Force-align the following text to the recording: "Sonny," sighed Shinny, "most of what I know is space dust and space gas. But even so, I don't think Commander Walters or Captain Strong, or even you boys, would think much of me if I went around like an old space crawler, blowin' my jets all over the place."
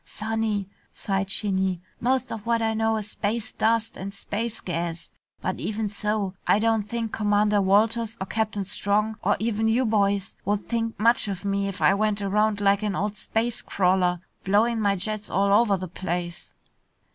"Sonny," 0.03 0.67
sighed 0.91 1.29
Shinny, 1.29 1.79
"most 1.99 2.31
of 2.31 2.47
what 2.47 2.59
I 2.59 2.73
know 2.73 2.97
is 2.97 3.11
space 3.11 3.51
dust 3.51 3.95
and 3.95 4.11
space 4.15 4.59
gas. 4.59 5.11
But 5.43 5.59
even 5.59 5.89
so, 5.89 6.33
I 6.47 6.57
don't 6.57 6.89
think 6.89 7.11
Commander 7.11 7.61
Walters 7.61 8.17
or 8.19 8.25
Captain 8.25 8.65
Strong, 8.65 9.17
or 9.23 9.37
even 9.37 9.67
you 9.67 9.85
boys, 9.85 10.35
would 10.43 10.67
think 10.67 10.99
much 10.99 11.27
of 11.27 11.45
me 11.45 11.67
if 11.67 11.83
I 11.83 11.93
went 11.93 12.19
around 12.19 12.59
like 12.59 12.81
an 12.81 12.95
old 12.95 13.15
space 13.15 13.61
crawler, 13.61 14.21
blowin' 14.43 14.81
my 14.81 14.95
jets 14.95 15.29
all 15.29 15.53
over 15.53 15.77
the 15.77 15.87
place." 15.87 16.55